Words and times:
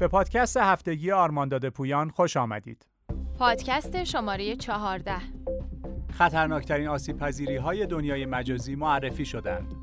به 0.00 0.08
پادکست 0.08 0.56
هفتگی 0.56 1.10
آرمانداد 1.12 1.68
پویان 1.68 2.10
خوش 2.10 2.36
آمدید. 2.36 2.86
پادکست 3.38 4.04
شماره 4.04 4.56
چهارده 4.56 5.16
خطرناکترین 6.12 6.88
آسیب 6.88 7.16
پذیری 7.16 7.56
های 7.56 7.86
دنیای 7.86 8.26
مجازی 8.26 8.74
معرفی 8.74 9.24
شدند. 9.24 9.74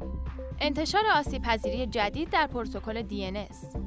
انتشار 0.59 1.01
آسیب 1.15 1.41
پذیری 1.41 1.87
جدید 1.87 2.29
در 2.29 2.47
پروتکل 2.47 3.03
DNS 3.03 3.77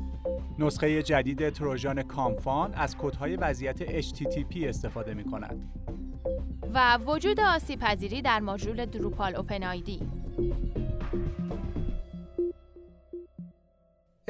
نسخه 0.58 1.03
جدید 1.03 1.48
تروژان 1.48 2.03
کامفان 2.03 2.75
از 2.75 2.96
کدهای 2.99 3.36
وضعیت 3.36 4.00
HTTP 4.03 4.57
استفاده 4.57 5.14
می 5.14 5.25
کند. 5.25 5.68
و 6.75 6.99
وجود 6.99 7.40
آسیب 7.40 7.81
پذیری 7.81 8.22
در 8.22 8.40
ماژول 8.40 8.86
دروپال 8.86 9.36
اوپن 9.36 9.64
آیدی 9.64 10.19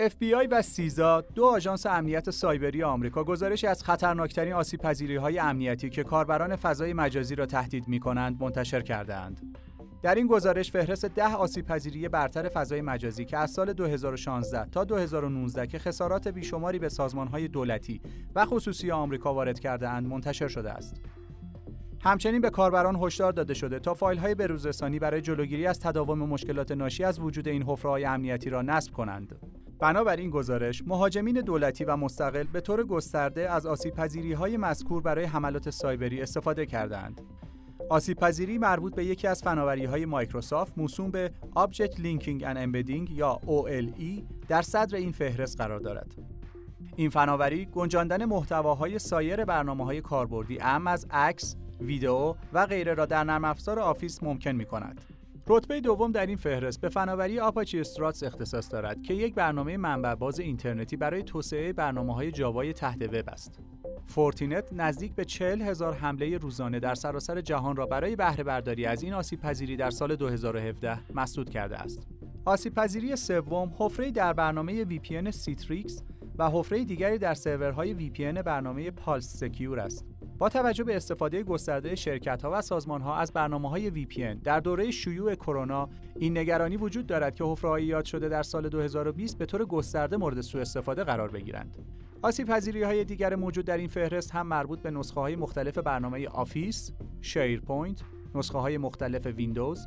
FBI 0.09 0.49
و 0.51 0.63
سیزا 0.63 1.21
دو 1.21 1.45
آژانس 1.45 1.87
امنیت 1.87 2.31
سایبری 2.31 2.83
آمریکا 2.83 3.25
گزارشی 3.25 3.67
از 3.67 3.85
خطرناکترین 3.85 4.53
آسیب 4.53 4.85
های 5.21 5.39
امنیتی 5.39 5.91
که 5.91 6.05
کاربران 6.05 6.57
فضای 6.57 6.93
مجازی 6.93 7.35
را 7.35 7.47
تهدید 7.47 7.89
می 7.89 8.01
کنند 8.01 8.43
منتشر 8.43 8.81
کردهاند. 8.81 9.57
در 10.03 10.15
این 10.15 10.27
گزارش 10.27 10.71
فهرست 10.71 11.07
ده 11.07 11.35
آسیب 11.35 11.67
پذیری 11.67 12.09
برتر 12.09 12.49
فضای 12.49 12.81
مجازی 12.81 13.25
که 13.25 13.39
از 13.39 13.51
سال 13.51 13.73
2016 13.73 14.71
تا 14.71 14.85
2019 14.85 15.67
که 15.67 15.79
خسارات 15.79 16.29
بیشماری 16.29 16.79
به 16.79 16.89
های 17.33 17.49
دولتی 17.49 18.01
و 18.35 18.45
خصوصی 18.45 18.91
آمریکا 18.91 19.35
وارد 19.35 19.61
کرده 19.61 19.89
اند 19.89 20.07
منتشر 20.07 20.49
شده 20.49 20.71
است. 20.71 20.97
همچنین 22.03 22.41
به 22.41 22.51
کاربران 22.51 22.97
هشدار 23.03 23.33
داده 23.33 23.55
شده 23.55 23.79
تا 23.79 23.95
فایل 23.95 24.19
های 24.19 24.35
بروزرسانی 24.35 24.99
برای 24.99 25.21
جلوگیری 25.21 25.67
از 25.67 25.81
تداوم 25.81 26.19
مشکلات 26.19 26.73
ناشی 26.73 27.05
از 27.05 27.21
وجود 27.21 27.49
این 27.49 27.63
حفره 27.63 28.09
امنیتی 28.09 28.51
را 28.51 28.63
نصب 28.63 28.93
کنند. 28.93 29.37
بنابراین 29.81 30.31
گزارش 30.31 30.83
مهاجمین 30.87 31.41
دولتی 31.41 31.85
و 31.85 31.97
مستقل 31.97 32.43
به 32.43 32.61
طور 32.61 32.85
گسترده 32.85 33.51
از 33.51 33.67
آسیب 33.67 33.95
های 34.39 34.57
مذکور 34.57 35.03
برای 35.03 35.25
حملات 35.25 35.71
سایبری 35.71 36.23
استفاده 36.23 36.67
کردند. 36.67 37.21
آسیب 37.91 38.19
پذیری 38.19 38.59
مربوط 38.59 38.95
به 38.95 39.05
یکی 39.05 39.29
از 39.29 39.43
فناوری 39.43 39.85
های 39.85 40.07
مایکروسافت 40.07 40.79
موسوم 40.79 41.11
به 41.11 41.33
Object 41.57 41.95
Linking 41.95 42.43
and 42.43 42.57
Embedding 42.57 43.11
یا 43.11 43.41
OLE 43.47 44.23
در 44.49 44.63
صدر 44.63 44.97
این 44.97 45.13
فهرست 45.13 45.61
قرار 45.61 45.81
دارد. 45.81 46.15
این 46.97 47.11
فناوری 47.11 47.65
گنجاندن 47.65 48.25
محتواهای 48.25 48.99
سایر 48.99 49.45
برنامه 49.45 49.85
های 49.85 50.01
کاربردی 50.01 50.59
اعم 50.61 50.87
از 50.87 51.07
عکس، 51.11 51.57
ویدئو 51.81 52.35
و 52.53 52.67
غیره 52.67 52.95
را 52.95 53.07
در 53.07 53.25
نرم 53.25 53.45
افزار 53.45 53.79
آفیس 53.79 54.23
ممکن 54.23 54.53
می 54.53 54.65
کند. 54.65 55.01
رتبه 55.53 55.81
دوم 55.81 56.13
در 56.13 56.27
این 56.27 56.37
فهرست 56.37 56.81
به 56.81 56.89
فناوری 56.89 57.41
آپاچی 57.41 57.81
استراتس 57.81 58.23
اختصاص 58.23 58.73
دارد 58.73 59.03
که 59.03 59.15
یک 59.15 59.35
برنامه 59.35 59.77
منبع 59.77 60.15
باز 60.15 60.41
اینترنتی 60.41 60.97
برای 60.97 61.23
توسعه 61.23 61.73
برنامه 61.73 62.15
های 62.15 62.33
جاوای 62.33 62.73
تحت 62.73 63.03
وب 63.03 63.29
است. 63.29 63.59
فورتینت 64.07 64.73
نزدیک 64.73 65.15
به 65.15 65.25
40 65.25 65.63
هزار 65.63 65.95
حمله 65.95 66.39
روزانه 66.39 66.81
در 66.81 66.95
سراسر 66.95 67.41
جهان 67.41 67.77
را 67.77 67.87
برای 67.87 68.17
بهره 68.17 68.45
برداری 68.45 68.87
از 68.87 69.03
این 69.03 69.13
آسیب 69.13 69.41
پذیری 69.41 69.77
در 69.77 69.91
سال 69.91 70.17
2017 70.17 70.99
مسدود 71.15 71.51
کرده 71.51 71.79
است. 71.79 72.07
آسیب 72.45 72.75
پذیری 72.75 73.17
سوم 73.17 73.73
حفره 73.79 74.11
در 74.11 74.33
برنامه 74.33 74.85
VPN 74.85 75.31
سیتریکس 75.31 76.03
و 76.39 76.51
حفره 76.51 76.85
دیگری 76.85 77.19
در 77.19 77.35
سرورهای 77.35 78.11
VPN 78.11 78.39
برنامه 78.39 78.91
پالس 78.91 79.37
سکیور 79.37 79.81
است. 79.81 80.10
با 80.41 80.49
توجه 80.49 80.85
به 80.85 80.97
استفاده 80.97 81.43
گسترده 81.43 81.95
شرکت 81.95 82.43
ها 82.43 82.51
و 82.53 82.63
سازمان 82.63 83.01
ها 83.01 83.17
از 83.17 83.33
برنامه 83.33 83.71
های 83.71 83.91
VPN 83.91 84.43
در 84.45 84.61
دوره 84.61 84.91
شیوع 84.91 85.35
کرونا 85.35 85.89
این 86.19 86.39
نگرانی 86.39 86.77
وجود 86.77 87.07
دارد 87.07 87.35
که 87.35 87.45
حفره 87.45 87.85
یاد 87.85 88.05
شده 88.05 88.29
در 88.29 88.43
سال 88.43 88.69
2020 88.69 89.39
به 89.39 89.47
طور 89.47 89.65
گسترده 89.65 90.17
مورد 90.17 90.41
سوء 90.41 90.61
استفاده 90.61 91.05
قرار 91.05 91.31
بگیرند. 91.31 91.75
آسیب 92.23 92.49
پذیری 92.49 92.83
های 92.83 93.05
دیگر 93.05 93.37
موجود 93.37 93.65
در 93.65 93.77
این 93.77 93.89
فهرست 93.89 94.31
هم 94.31 94.47
مربوط 94.47 94.79
به 94.79 94.91
نسخه 94.91 95.21
های 95.21 95.37
مختلف 95.37 95.79
برنامه 95.79 96.29
آفیس، 96.29 96.93
شیرپوینت، 97.21 98.03
نسخه 98.35 98.59
های 98.59 98.79
مختلف 98.79 99.27
ویندوز، 99.27 99.87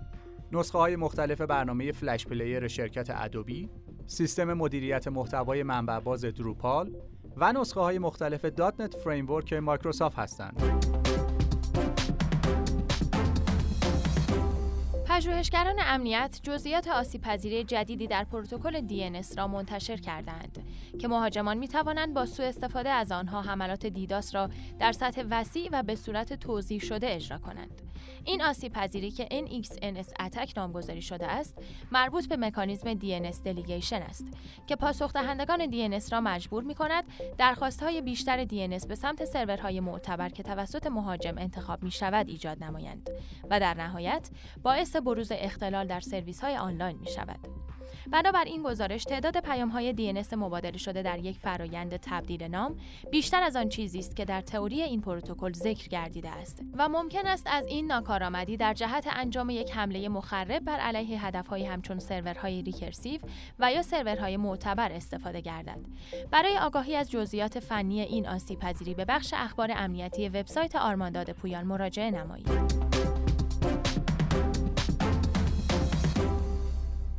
نسخه 0.51 0.78
های 0.78 0.95
مختلف 0.95 1.41
برنامه 1.41 1.91
فلش 1.91 2.25
پلیر 2.25 2.67
شرکت 2.67 3.09
ادوبی، 3.09 3.69
سیستم 4.07 4.53
مدیریت 4.53 5.07
محتوای 5.07 5.63
منبع 5.63 5.99
باز 5.99 6.25
دروپال 6.25 6.91
و 7.38 7.51
نسخه 7.53 7.79
های 7.79 7.99
مختلف 7.99 8.45
دات 8.45 8.81
نت 8.81 8.95
فریمورک 8.95 9.53
مایکروسافت 9.53 10.19
هستند. 10.19 10.83
پژوهشگران 15.05 15.75
امنیت 15.79 16.39
جزئیات 16.43 16.88
آسیب‌پذیری 16.88 17.63
جدیدی 17.63 18.07
در 18.07 18.23
پروتکل 18.23 18.88
DNS 18.88 19.38
را 19.38 19.47
منتشر 19.47 19.97
کردند 19.97 20.57
که 20.99 21.07
مهاجمان 21.07 21.57
می 21.57 21.67
توانند 21.67 22.13
با 22.13 22.25
سوء 22.25 22.45
استفاده 22.45 22.89
از 22.89 23.11
آنها 23.11 23.41
حملات 23.41 23.85
دیداس 23.85 24.35
را 24.35 24.49
در 24.79 24.91
سطح 24.91 25.23
وسیع 25.29 25.69
و 25.72 25.83
به 25.83 25.95
صورت 25.95 26.33
توضیح 26.33 26.79
شده 26.79 27.16
اجرا 27.16 27.38
کنند. 27.38 27.81
این 28.25 28.41
آسیب 28.41 28.73
پذیری 28.73 29.11
که 29.11 29.25
NXNS 29.25 30.07
اتک 30.19 30.53
نامگذاری 30.57 31.01
شده 31.01 31.27
است، 31.27 31.57
مربوط 31.91 32.27
به 32.27 32.37
مکانیزم 32.37 32.93
DNS 32.93 33.41
دلیگیشن 33.43 34.01
است 34.01 34.27
که 34.67 34.75
پاسخ 34.75 35.13
دهندگان 35.13 35.71
DNS 35.71 36.11
را 36.11 36.21
مجبور 36.21 36.63
می 36.63 36.75
کند 36.75 37.03
درخواست 37.37 37.83
های 37.83 38.01
بیشتر 38.01 38.45
DNS 38.45 38.87
به 38.87 38.95
سمت 38.95 39.25
سرورهای 39.25 39.79
معتبر 39.79 40.29
که 40.29 40.43
توسط 40.43 40.87
مهاجم 40.87 41.37
انتخاب 41.37 41.83
می 41.83 41.91
شود 41.91 42.29
ایجاد 42.29 42.63
نمایند 42.63 43.09
و 43.49 43.59
در 43.59 43.73
نهایت 43.73 44.29
باعث 44.63 44.95
بروز 44.95 45.31
اختلال 45.35 45.87
در 45.87 45.99
سرویس 45.99 46.41
های 46.41 46.57
آنلاین 46.57 46.97
می 46.99 47.07
شود. 47.07 47.39
بنابر 48.12 48.44
این 48.44 48.64
گزارش 48.64 49.03
تعداد 49.03 49.38
پیام 49.38 49.69
های 49.69 49.94
DNS 49.94 50.34
مبادله 50.34 50.78
شده 50.78 51.02
در 51.02 51.19
یک 51.19 51.38
فرایند 51.40 51.97
تبدیل 51.97 52.44
نام 52.44 52.75
بیشتر 53.12 53.44
از 53.44 53.56
آن 53.56 53.69
چیزی 53.69 54.00
است 54.00 54.16
که 54.16 54.25
در 54.25 54.41
تئوری 54.41 54.81
این 54.81 55.02
پروتکل 55.02 55.53
ذکر 55.53 55.88
گردیده 55.88 56.30
است 56.30 56.62
و 56.78 56.90
ممکن 56.90 57.28
است 57.28 57.47
از 57.50 57.66
این 57.66 57.88
ناکارآمدی 57.88 58.58
در 58.58 58.74
جهت 58.74 59.08
انجام 59.16 59.50
یک 59.50 59.72
حمله 59.72 60.09
مخرب 60.09 60.59
بر 60.59 60.80
علیه 60.80 61.25
هدفهای 61.25 61.66
همچون 61.66 62.00
سرورهای 62.00 62.62
recursive 62.61 63.22
و 63.59 63.72
یا 63.72 63.81
سرورهای 63.81 64.38
معتبر 64.38 64.91
استفاده 64.91 65.41
گردد. 65.41 65.80
برای 66.31 66.58
آگاهی 66.58 66.96
از 66.96 67.12
جزئیات 67.12 67.59
فنی 67.59 68.02
این 68.02 68.28
آسیب 68.28 68.59
پذیری 68.59 68.94
به 68.94 69.06
بخش 69.06 69.34
اخبار 69.38 69.72
امنیتی 69.75 70.30
وبسایت 70.30 70.75
آرمان‌داده 70.75 71.31
پویان 71.31 71.66
مراجعه 71.66 72.12
نمایید. 72.12 72.92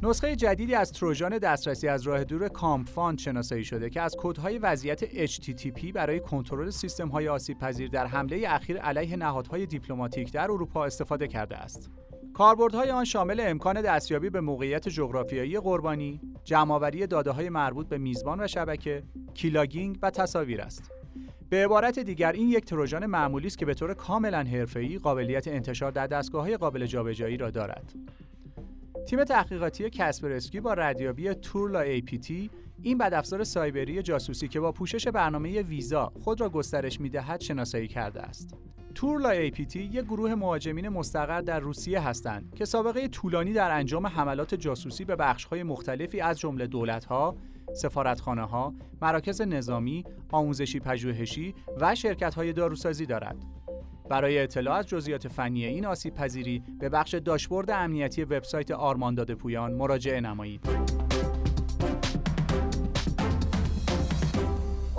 نسخه 0.07 0.37
جدیدی 0.37 0.75
از 0.75 0.93
تروژان 0.93 1.39
دسترسی 1.39 1.89
از 1.89 2.03
راه 2.03 2.25
دور 2.25 2.49
COMpfun 2.49 3.19
شناسایی 3.19 3.65
شده 3.65 3.91
که 3.91 4.01
از 4.01 4.17
کدهای 4.19 4.59
وضعیت 4.59 5.27
HTTP 5.27 5.93
برای 5.93 6.21
کنترل 6.21 6.71
سیستم‌های 6.71 7.29
آسیب‌پذیر 7.29 7.89
در 7.89 8.07
حمله 8.07 8.45
اخیر 8.49 8.79
علیه 8.79 9.17
نهادهای 9.17 9.67
دیپلماتیک 9.67 10.33
در 10.33 10.51
اروپا 10.51 10.85
استفاده 10.85 11.29
کرده 11.29 11.57
است. 11.57 11.91
کاربردهای 12.35 12.91
آن 12.91 13.05
شامل 13.05 13.41
امکان 13.41 13.81
دستیابی 13.83 14.31
به 14.31 14.41
موقعیت 14.41 14.89
جغرافیایی 14.89 15.61
قربانی، 15.61 16.21
جمعآوری 16.45 17.07
داده‌های 17.07 17.49
مربوط 17.49 17.89
به 17.89 17.99
میزبان 17.99 18.41
و 18.41 18.47
شبکه، 18.47 19.03
keylogging 19.35 19.99
و 20.03 20.11
تصاویر 20.11 20.61
است. 20.61 20.91
به 21.49 21.65
عبارت 21.65 21.99
دیگر 21.99 22.33
این 22.33 22.49
یک 22.49 22.65
تروژان 22.65 23.07
معمولی 23.07 23.47
است 23.47 23.59
که 23.59 23.67
به 23.67 23.75
طور 23.75 23.95
کاملا 23.95 24.43
حرفه‌ای 24.43 24.99
قابلیت 24.99 25.49
انتشار 25.49 25.91
در 25.91 26.07
دستگاه‌های 26.07 26.57
قابل 26.57 26.87
جابجایی 26.87 27.37
را 27.37 27.51
دارد. 27.51 27.93
تیم 29.07 29.25
تحقیقاتی 29.25 29.91
کسپرسکی 29.91 30.61
با 30.61 30.75
ردیابی 30.75 31.35
تورلا 31.35 31.99
APT 31.99 32.33
این 32.83 32.99
بدافزار 32.99 33.45
سایبری 33.45 34.03
جاسوسی 34.03 34.49
که 34.49 34.61
با 34.61 34.73
پوشش 34.73 35.09
برنامه 35.09 35.63
ویزا 35.63 36.13
خود 36.25 36.41
را 36.41 36.49
گسترش 36.49 37.01
می‌دهد 37.01 37.41
شناسایی 37.41 37.89
کرده 37.89 38.23
است. 38.23 38.55
تورلا 38.95 39.49
APT 39.49 39.77
یک 39.77 40.05
گروه 40.05 40.35
مهاجمین 40.35 40.89
مستقر 40.89 41.41
در 41.41 41.61
روسیه 41.61 42.01
هستند 42.01 42.55
که 42.55 42.65
سابقه 42.65 43.09
طولانی 43.09 43.53
در 43.53 43.71
انجام 43.71 44.07
حملات 44.07 44.55
جاسوسی 44.55 45.05
به 45.05 45.17
بخش‌های 45.17 45.63
مختلفی 45.63 46.21
از 46.21 46.39
جمله 46.39 46.67
دولت‌ها، 46.67 47.37
سفارتخانه‌ها، 47.73 48.75
مراکز 49.03 49.41
نظامی، 49.41 50.05
آموزشی 50.33 50.81
پژوهشی 50.81 51.55
و 51.81 51.95
شرکت‌های 51.95 52.53
داروسازی 52.53 53.07
دارد. 53.07 53.37
برای 54.11 54.39
اطلاع 54.39 54.77
از 54.77 54.87
جزئیات 54.87 55.29
فنی 55.29 55.65
این 55.65 55.87
آسیب 55.87 56.15
پذیری 56.15 56.63
به 56.81 56.89
بخش 56.89 57.15
داشبورد 57.15 57.71
امنیتی 57.71 58.25
وبسایت 58.25 58.71
آرمانداد 58.71 59.35
پویان 59.35 59.73
مراجعه 59.73 60.21
نمایید. 60.21 60.69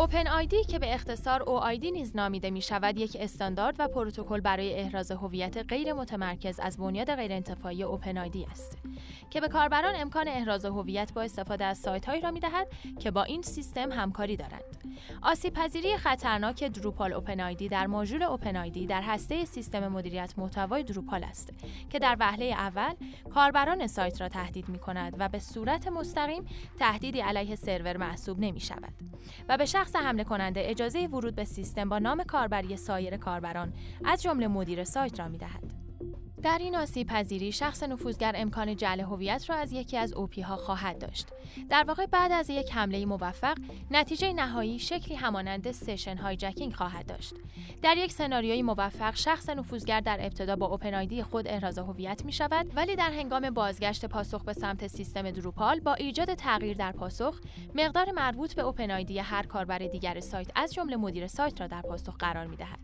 اوپن 0.06 0.28
آیدی 0.28 0.64
که 0.64 0.80
به 0.80 0.94
اختصار 0.94 1.44
او 1.44 1.58
آیدی 1.58 1.92
نیز 1.92 2.16
نامیده 2.16 2.50
می 2.50 2.62
شود 2.62 2.98
یک 2.98 3.18
استاندارد 3.20 3.76
و 3.80 3.88
پروتکل 3.88 4.40
برای 4.40 4.74
احراز 4.74 5.12
هویت 5.12 5.58
غیر 5.58 5.94
متمرکز 5.94 6.60
از 6.60 6.78
بنیاد 6.78 7.16
غیر 7.16 7.32
انتفاعی 7.32 7.84
اوپن 7.84 8.18
آیدی 8.18 8.48
است 8.52 8.78
که 9.30 9.42
به 9.42 9.48
کاربران 9.48 9.94
امکان 9.96 10.28
احراز 10.28 10.66
هویت 10.66 11.14
با 11.14 11.22
استفاده 11.22 11.66
از 11.66 11.78
سایت 11.78 12.06
هایی 12.06 12.22
را 12.22 12.32
می 12.32 12.40
دهد 12.40 12.68
که 13.00 13.12
با 13.12 13.24
این 13.24 13.42
سیستم 13.42 13.92
همکاری 13.92 14.38
دارند. 14.38 14.64
آسیب 15.22 15.54
پذیری 15.54 15.98
خطرناک 15.98 16.64
دروپال 16.64 17.14
اوپن 17.14 17.40
آیدی 17.40 17.70
در 17.70 17.88
ماژول 17.88 18.24
اوپن 18.24 18.56
آیدی 18.56 18.88
در 18.88 19.02
هسته 19.02 19.46
سیستم 19.46 19.88
مدیریت 19.88 20.34
محتوای 20.38 20.84
دروپال 20.84 21.24
است 21.24 21.54
که 21.90 22.00
در 22.00 22.18
وهله 22.20 22.46
اول 22.46 22.94
کاربران 23.34 23.88
سایت 23.88 24.22
را 24.22 24.30
تهدید 24.30 24.70
می 24.70 24.80
کند 24.80 25.16
و 25.20 25.30
به 25.30 25.40
صورت 25.40 25.88
مستقیم 25.88 26.46
تهدیدی 26.80 27.22
علیه 27.22 27.56
سرور 27.56 27.98
محسوب 27.98 28.40
نمی 28.40 28.60
شود 28.60 28.94
و 29.50 29.58
به 29.58 29.66
شخص 29.66 29.95
حمله 29.96 30.24
کننده 30.24 30.62
اجازه 30.64 31.08
ورود 31.08 31.36
به 31.36 31.44
سیستم 31.44 31.90
با 31.90 32.00
نام 32.00 32.24
کاربری 32.24 32.78
سایر 32.78 33.18
کاربران 33.18 33.74
از 34.06 34.22
جمله 34.22 34.48
مدیر 34.48 34.84
سایت 34.84 35.20
را 35.20 35.28
می 35.28 35.38
دهد. 35.38 35.85
در 36.46 36.58
این 36.58 36.76
آسیب 36.76 37.08
پذیری 37.08 37.52
شخص 37.52 37.84
نفوذگر 37.84 38.34
امکان 38.36 38.76
جعل 38.76 39.00
هویت 39.00 39.50
را 39.50 39.56
از 39.56 39.74
یکی 39.74 39.98
از 39.98 40.14
اوپی 40.14 40.42
ها 40.42 40.56
خواهد 40.56 40.98
داشت. 40.98 41.28
در 41.70 41.84
واقع 41.84 42.06
بعد 42.06 42.32
از 42.32 42.50
یک 42.50 42.72
حمله 42.72 43.06
موفق، 43.06 43.58
نتیجه 43.92 44.34
نهایی 44.34 44.80
شکلی 44.80 45.16
همانند 45.16 45.72
سشن 45.72 46.18
هایجکینگ 46.18 46.74
خواهد 46.74 47.06
داشت. 47.06 47.34
در 47.82 47.98
یک 47.98 48.12
سناریوی 48.12 48.62
موفق، 48.62 49.16
شخص 49.16 49.50
نفوذگر 49.50 50.00
در 50.00 50.18
ابتدا 50.22 50.56
با 50.56 50.66
اوپن 50.66 50.94
آیدی 50.94 51.24
خود 51.24 51.48
احراز 51.48 51.78
هویت 51.78 52.26
می 52.26 52.32
شود، 52.32 52.72
ولی 52.76 52.96
در 52.96 53.12
هنگام 53.12 53.50
بازگشت 53.50 54.06
پاسخ 54.06 54.44
به 54.44 54.54
سمت 54.54 54.88
سیستم 54.88 55.32
دروپال 55.32 55.80
با 55.80 55.94
ایجاد 55.94 56.34
تغییر 56.34 56.78
در 56.78 56.92
پاسخ، 56.92 57.40
مقدار 57.76 58.12
مربوط 58.12 58.54
به 58.54 58.62
اوپن 58.62 58.92
آیدی 58.92 59.20
هر 59.20 59.44
کاربر 59.44 59.78
دیگر 59.78 60.20
سایت 60.20 60.52
از 60.56 60.74
جمله 60.74 60.96
مدیر 60.96 61.28
سایت 61.28 61.62
را 61.62 61.68
در 61.68 61.82
پاسخ 61.82 62.18
قرار 62.18 62.48
می 62.48 62.56
دهد. 62.56 62.80